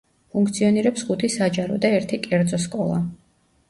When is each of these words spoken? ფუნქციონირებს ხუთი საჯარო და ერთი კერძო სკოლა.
ფუნქციონირებს 0.35 1.05
ხუთი 1.11 1.31
საჯარო 1.35 1.79
და 1.87 1.95
ერთი 2.01 2.23
კერძო 2.29 2.65
სკოლა. 2.69 3.03